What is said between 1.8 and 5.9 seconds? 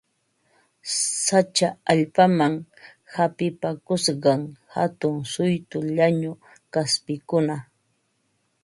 allpaman hapipakusqan hatun suytu